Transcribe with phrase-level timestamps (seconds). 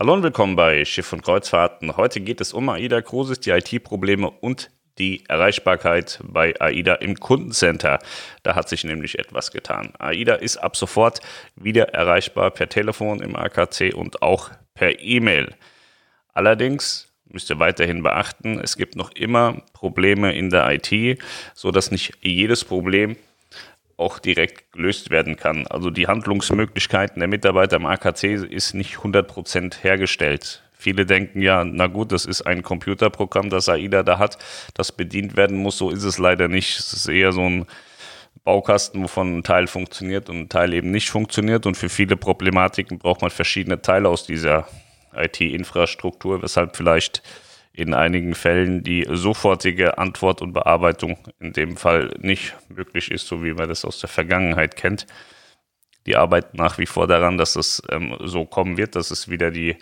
[0.00, 1.96] Hallo und willkommen bei Schiff und Kreuzfahrten.
[1.96, 7.98] Heute geht es um AIDA Cruises, die IT-Probleme und die Erreichbarkeit bei AIDA im Kundencenter.
[8.44, 9.92] Da hat sich nämlich etwas getan.
[9.98, 11.18] AIDA ist ab sofort
[11.56, 15.52] wieder erreichbar per Telefon im AKC und auch per E-Mail.
[16.32, 21.20] Allerdings müsst ihr weiterhin beachten, es gibt noch immer Probleme in der IT,
[21.54, 23.16] so dass nicht jedes Problem
[23.98, 25.66] auch direkt gelöst werden kann.
[25.66, 30.62] Also die Handlungsmöglichkeiten der Mitarbeiter im AKC ist nicht 100% hergestellt.
[30.72, 34.38] Viele denken ja, na gut, das ist ein Computerprogramm, das AIDA da hat,
[34.74, 35.76] das bedient werden muss.
[35.76, 36.78] So ist es leider nicht.
[36.78, 37.66] Es ist eher so ein
[38.44, 41.66] Baukasten, wovon ein Teil funktioniert und ein Teil eben nicht funktioniert.
[41.66, 44.68] Und für viele Problematiken braucht man verschiedene Teile aus dieser
[45.12, 47.22] IT-Infrastruktur, weshalb vielleicht
[47.78, 53.44] in einigen Fällen die sofortige Antwort und Bearbeitung in dem Fall nicht möglich ist, so
[53.44, 55.06] wie man das aus der Vergangenheit kennt.
[56.04, 59.52] Die arbeiten nach wie vor daran, dass es ähm, so kommen wird, dass es wieder
[59.52, 59.76] die,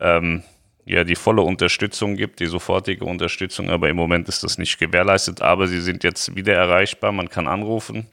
[0.00, 0.42] ähm,
[0.86, 5.40] ja, die volle Unterstützung gibt, die sofortige Unterstützung, aber im Moment ist das nicht gewährleistet.
[5.40, 8.08] Aber sie sind jetzt wieder erreichbar, man kann anrufen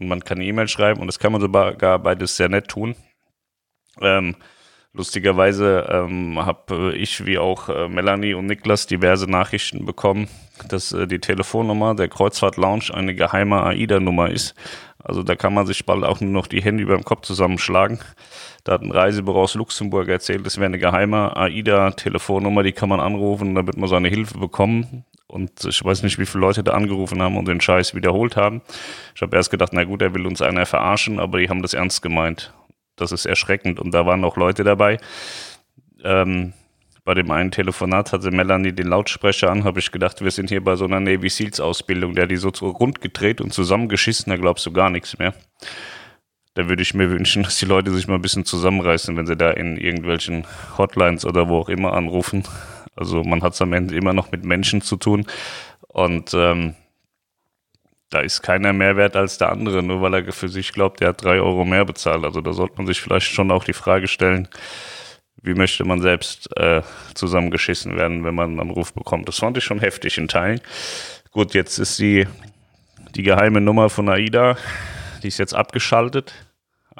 [0.00, 2.96] und man kann E-Mail schreiben und das kann man sogar beides sehr nett tun.
[4.00, 4.34] Ähm,
[4.92, 10.26] Lustigerweise ähm, habe ich wie auch äh, Melanie und Niklas diverse Nachrichten bekommen,
[10.68, 14.56] dass äh, die Telefonnummer der Kreuzfahrt Lounge eine geheime AIDA-Nummer ist.
[14.98, 18.00] Also da kann man sich bald auch nur noch die Hände über dem Kopf zusammenschlagen.
[18.64, 22.98] Da hat ein Reisebüro aus Luxemburg erzählt, es wäre eine geheime AIDA-Telefonnummer, die kann man
[22.98, 25.04] anrufen, da wird man seine Hilfe bekommen.
[25.28, 28.60] Und ich weiß nicht, wie viele Leute da angerufen haben und den Scheiß wiederholt haben.
[29.14, 31.74] Ich habe erst gedacht, na gut, er will uns einer verarschen, aber die haben das
[31.74, 32.52] ernst gemeint
[33.00, 33.80] das ist erschreckend.
[33.80, 34.98] Und da waren auch Leute dabei.
[36.04, 36.52] Ähm,
[37.04, 40.62] bei dem einen Telefonat hatte Melanie den Lautsprecher an, habe ich gedacht, wir sind hier
[40.62, 42.14] bei so einer Navy Seals Ausbildung.
[42.14, 45.34] Der hat die so rund gedreht und zusammengeschissen, da glaubst du gar nichts mehr.
[46.54, 49.36] Da würde ich mir wünschen, dass die Leute sich mal ein bisschen zusammenreißen, wenn sie
[49.36, 52.44] da in irgendwelchen Hotlines oder wo auch immer anrufen.
[52.96, 55.26] Also man hat es am Ende immer noch mit Menschen zu tun.
[55.88, 56.74] Und ähm,
[58.10, 61.08] da ist keiner mehr wert als der andere, nur weil er für sich glaubt, er
[61.08, 62.24] hat drei Euro mehr bezahlt.
[62.24, 64.48] Also da sollte man sich vielleicht schon auch die Frage stellen,
[65.42, 66.82] wie möchte man selbst äh,
[67.14, 69.28] zusammengeschissen werden, wenn man einen Anruf bekommt.
[69.28, 70.60] Das fand ich schon heftig in Teilen.
[71.30, 72.26] Gut, jetzt ist die,
[73.14, 74.56] die geheime Nummer von AIDA,
[75.22, 76.34] die ist jetzt abgeschaltet.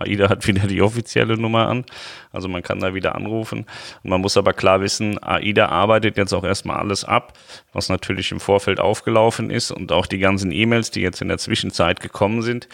[0.01, 1.85] AIDA hat wieder die offizielle Nummer an,
[2.33, 3.67] also man kann da wieder anrufen.
[4.03, 7.39] Und man muss aber klar wissen, AIDA arbeitet jetzt auch erstmal alles ab,
[7.73, 11.39] was natürlich im Vorfeld aufgelaufen ist und auch die ganzen E-Mails, die jetzt in der
[11.39, 12.69] Zwischenzeit gekommen sind,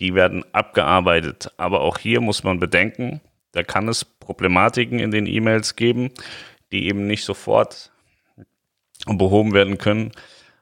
[0.00, 1.52] die werden abgearbeitet.
[1.56, 3.20] Aber auch hier muss man bedenken,
[3.52, 6.10] da kann es Problematiken in den E-Mails geben,
[6.70, 7.90] die eben nicht sofort
[9.06, 10.12] behoben werden können,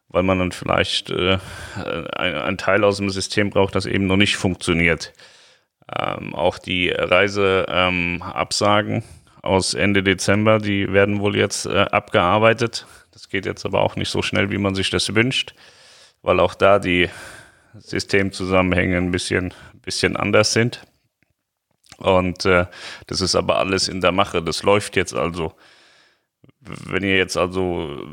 [0.08, 1.38] weil man dann vielleicht äh,
[1.74, 5.12] ein, ein Teil aus dem System braucht, das eben noch nicht funktioniert.
[5.94, 9.02] Ähm, auch die Reiseabsagen ähm,
[9.42, 12.86] aus Ende Dezember, die werden wohl jetzt äh, abgearbeitet.
[13.12, 15.54] Das geht jetzt aber auch nicht so schnell, wie man sich das wünscht,
[16.22, 17.08] weil auch da die
[17.78, 20.82] Systemzusammenhänge ein bisschen, bisschen anders sind.
[21.98, 22.66] Und äh,
[23.06, 24.42] das ist aber alles in der Mache.
[24.42, 25.54] Das läuft jetzt also.
[26.60, 28.04] Wenn ihr jetzt also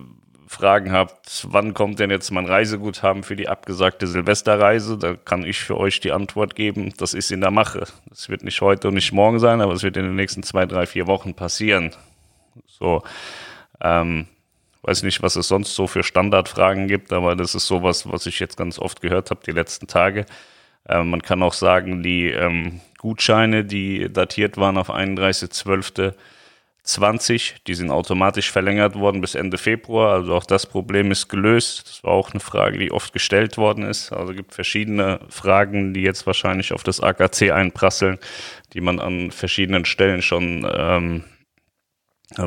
[0.53, 5.59] Fragen habt, wann kommt denn jetzt mein Reiseguthaben für die abgesagte Silvesterreise, da kann ich
[5.59, 7.87] für euch die Antwort geben, das ist in der Mache.
[8.09, 10.65] Das wird nicht heute und nicht morgen sein, aber es wird in den nächsten zwei,
[10.65, 11.91] drei, vier Wochen passieren.
[12.67, 13.03] So,
[13.81, 14.27] ähm,
[14.83, 18.39] weiß nicht, was es sonst so für Standardfragen gibt, aber das ist sowas, was ich
[18.39, 20.25] jetzt ganz oft gehört habe die letzten Tage.
[20.87, 26.13] Ähm, man kann auch sagen, die ähm, Gutscheine, die datiert waren auf 31.12.,
[26.83, 30.13] 20, die sind automatisch verlängert worden bis Ende Februar.
[30.15, 31.87] Also auch das Problem ist gelöst.
[31.87, 34.11] Das war auch eine Frage, die oft gestellt worden ist.
[34.11, 38.19] Also es gibt verschiedene Fragen, die jetzt wahrscheinlich auf das AKC einprasseln,
[38.73, 41.23] die man an verschiedenen Stellen schon ähm,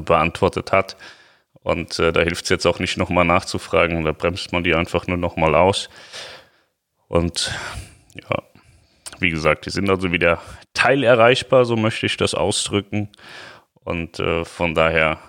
[0.04, 0.98] beantwortet hat.
[1.62, 4.04] Und äh, da hilft es jetzt auch nicht nochmal nachzufragen.
[4.04, 5.88] Da bremst man die einfach nur nochmal aus.
[7.08, 7.52] Und
[8.14, 8.42] ja,
[9.19, 10.42] wie gesagt, die sind also wieder
[10.75, 13.08] teilerreichbar, so möchte ich das ausdrücken.
[13.86, 15.20] Und äh, von daher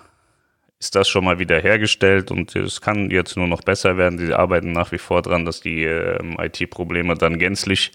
[0.80, 4.18] ist das schon mal wieder hergestellt und es kann jetzt nur noch besser werden.
[4.18, 7.92] Sie arbeiten nach wie vor dran, dass die äh, IT-Probleme dann gänzlich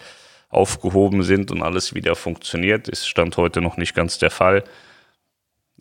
[0.47, 2.88] aufgehoben sind und alles wieder funktioniert.
[2.88, 4.63] Ist Stand heute noch nicht ganz der Fall.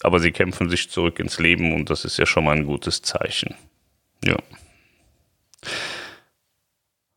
[0.02, 3.02] Aber sie kämpfen sich zurück ins Leben und das ist ja schon mal ein gutes
[3.02, 3.54] Zeichen.
[4.24, 4.36] Ja.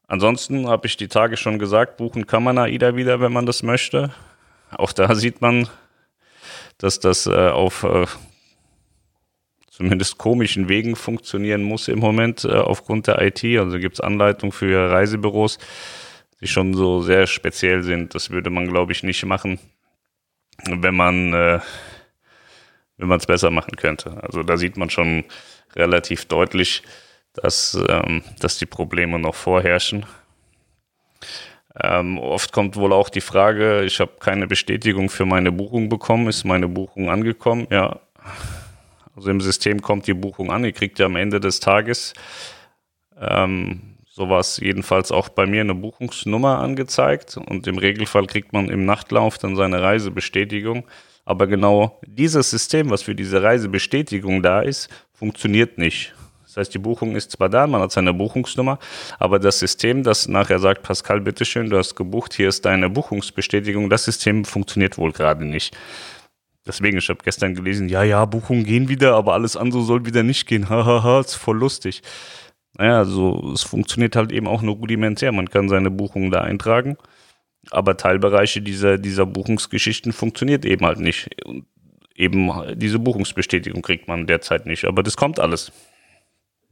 [0.07, 3.63] Ansonsten habe ich die Tage schon gesagt, buchen kann man AIDA wieder, wenn man das
[3.63, 4.13] möchte.
[4.69, 5.67] Auch da sieht man,
[6.77, 8.05] dass das äh, auf äh,
[9.69, 13.43] zumindest komischen Wegen funktionieren muss im Moment äh, aufgrund der IT.
[13.43, 15.57] Also gibt es Anleitungen für Reisebüros,
[16.41, 18.15] die schon so sehr speziell sind.
[18.15, 19.59] Das würde man, glaube ich, nicht machen,
[20.65, 21.59] wenn man äh,
[22.97, 24.23] es besser machen könnte.
[24.23, 25.25] Also da sieht man schon
[25.75, 26.83] relativ deutlich,
[27.33, 30.05] dass, ähm, dass die Probleme noch vorherrschen.
[31.81, 36.27] Ähm, oft kommt wohl auch die Frage, ich habe keine Bestätigung für meine Buchung bekommen.
[36.27, 37.67] Ist meine Buchung angekommen?
[37.69, 37.99] Ja.
[39.15, 40.63] Also im System kommt die Buchung an.
[40.65, 42.13] Ihr kriegt ja am Ende des Tages,
[43.19, 47.37] ähm, so jedenfalls auch bei mir, eine Buchungsnummer angezeigt.
[47.37, 50.85] Und im Regelfall kriegt man im Nachtlauf dann seine Reisebestätigung.
[51.25, 56.13] Aber genau dieses System, was für diese Reisebestätigung da ist, funktioniert nicht.
[56.55, 58.79] Das heißt, die Buchung ist zwar da, man hat seine Buchungsnummer,
[59.19, 63.89] aber das System, das nachher sagt, Pascal, bitteschön, du hast gebucht, hier ist deine Buchungsbestätigung,
[63.89, 65.75] das System funktioniert wohl gerade nicht.
[66.65, 70.23] Deswegen, ich habe gestern gelesen, ja, ja, Buchungen gehen wieder, aber alles andere soll wieder
[70.23, 70.69] nicht gehen.
[70.69, 72.01] Hahaha, ist voll lustig.
[72.77, 75.33] Naja, so, es funktioniert halt eben auch nur rudimentär.
[75.33, 76.97] Man kann seine Buchungen da eintragen,
[77.69, 81.29] aber Teilbereiche dieser, dieser Buchungsgeschichten funktioniert eben halt nicht.
[81.45, 81.65] Und
[82.15, 84.85] eben diese Buchungsbestätigung kriegt man derzeit nicht.
[84.85, 85.73] Aber das kommt alles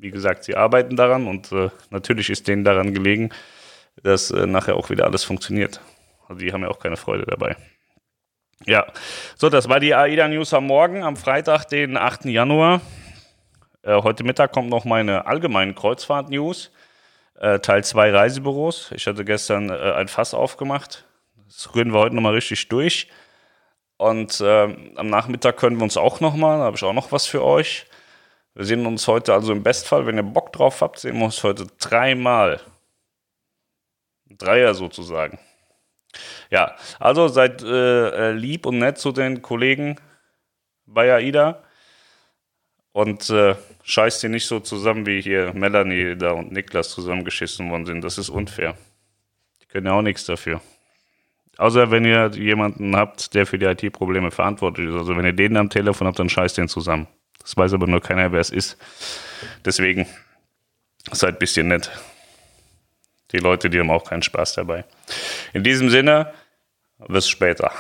[0.04, 3.30] wie gesagt, sie arbeiten daran und äh, natürlich ist denen daran gelegen,
[4.04, 5.80] dass äh, nachher auch wieder alles funktioniert.
[6.28, 7.56] Also die haben ja auch keine Freude dabei.
[8.66, 8.86] Ja,
[9.38, 12.26] so, das war die AIDA News am Morgen, am Freitag, den 8.
[12.26, 12.82] Januar.
[13.82, 16.72] Äh, heute Mittag kommt noch meine allgemeine Kreuzfahrt-News,
[17.40, 18.92] äh, Teil 2 Reisebüros.
[18.94, 21.06] Ich hatte gestern äh, ein Fass aufgemacht.
[21.46, 23.10] Das rühren wir heute nochmal richtig durch.
[23.96, 27.26] Und äh, am Nachmittag können wir uns auch nochmal, da habe ich auch noch was
[27.26, 27.86] für euch.
[28.56, 31.44] Wir sehen uns heute also im Bestfall, wenn ihr Bock drauf habt, sehen wir uns
[31.44, 32.60] heute dreimal.
[34.30, 35.40] Dreier sozusagen.
[36.50, 40.00] Ja, also seid äh, äh, lieb und nett zu den Kollegen
[40.86, 41.64] bei AIDA
[42.92, 47.88] und äh, scheißt ihr nicht so zusammen, wie hier Melanie da und Niklas zusammengeschissen worden
[47.88, 48.04] sind.
[48.04, 48.76] Das ist unfair.
[49.62, 50.62] Die können ja auch nichts dafür.
[51.58, 54.96] Außer wenn ihr jemanden habt, der für die IT-Probleme verantwortlich ist.
[54.96, 57.08] Also wenn ihr den am Telefon habt, dann scheißt den zusammen.
[57.44, 58.78] Das weiß aber nur keiner, wer es ist.
[59.66, 60.08] Deswegen
[61.12, 61.92] seid ein bisschen nett.
[63.32, 64.86] Die Leute, die haben auch keinen Spaß dabei.
[65.54, 66.34] In diesem Sinne,
[67.08, 67.72] bis später.